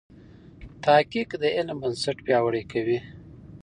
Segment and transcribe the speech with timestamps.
[0.83, 2.99] تحقیق د علم بنسټ پیاوړی کوي.